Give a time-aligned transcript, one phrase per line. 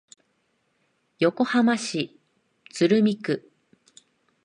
[1.19, 2.19] 横浜市
[2.71, 3.51] 鶴見区